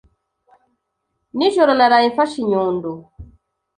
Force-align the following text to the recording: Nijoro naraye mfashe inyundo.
Nijoro 1.37 1.71
naraye 1.75 2.07
mfashe 2.11 2.35
inyundo. 2.43 2.91